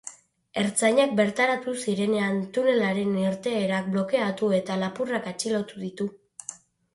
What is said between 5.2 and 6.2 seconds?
atxilotu ditu.